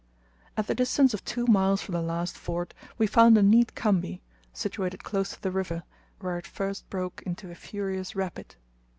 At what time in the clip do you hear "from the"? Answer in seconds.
1.83-2.01